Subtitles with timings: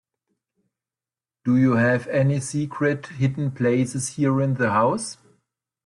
[1.45, 5.17] Do you have any secret hiding place here in the house?